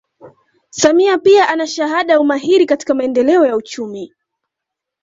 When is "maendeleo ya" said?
2.93-3.55